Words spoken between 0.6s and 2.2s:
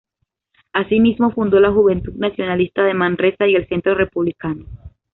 Asimismo, fundó la Juventud